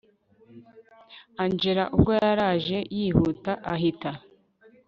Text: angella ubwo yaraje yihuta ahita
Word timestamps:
angella 1.43 1.83
ubwo 1.95 2.11
yaraje 2.23 2.77
yihuta 2.97 3.51
ahita 3.73 4.11